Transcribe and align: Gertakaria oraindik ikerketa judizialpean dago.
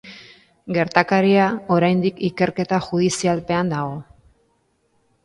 Gertakaria 0.77 1.43
oraindik 1.75 2.17
ikerketa 2.29 2.79
judizialpean 2.87 3.71
dago. 3.75 3.93